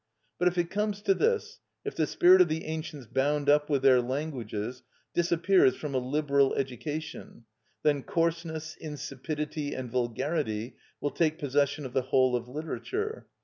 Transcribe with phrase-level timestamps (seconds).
[0.39, 3.83] But if it comes to this, if the spirit of the ancients bound up with
[3.83, 4.81] their languages
[5.13, 7.45] disappears from a liberal education,
[7.83, 13.27] then coarseness, insipidity, and vulgarity will take possession of the whole of literature.